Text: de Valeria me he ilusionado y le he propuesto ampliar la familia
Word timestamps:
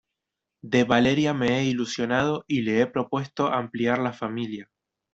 de 0.63 0.83
Valeria 0.83 1.31
me 1.35 1.59
he 1.59 1.65
ilusionado 1.65 2.43
y 2.47 2.63
le 2.63 2.81
he 2.81 2.87
propuesto 2.87 3.45
ampliar 3.53 3.99
la 3.99 4.13
familia 4.13 4.67